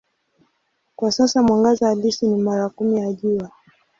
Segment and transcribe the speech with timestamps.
[0.95, 3.51] Kwa sasa mwangaza halisi ni mara kumi ya Jua.